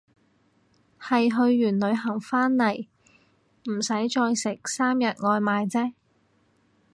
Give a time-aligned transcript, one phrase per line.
[0.99, 2.87] 係去完旅行返嚟
[3.69, 5.93] 唔使再食三日外賣姐